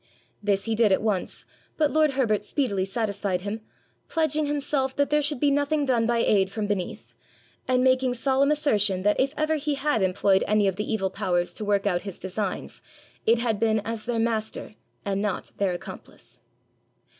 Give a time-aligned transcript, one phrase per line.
[0.41, 1.45] This he did at once;
[1.77, 3.61] but lord Herbert speedily satisfied him,
[4.09, 7.13] pledging himself that there should be nothing done by aid from beneath,
[7.67, 11.53] and making solemn assertion that if ever he had employed any of the evil powers
[11.53, 12.81] to work out his designs,
[13.27, 14.73] it had been as their master
[15.05, 16.39] and not their accomplice.